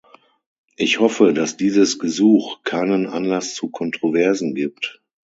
[0.77, 4.99] Ich hoffe, dass dieses Gesuch keinen Anlass zu Kontroversen gibt.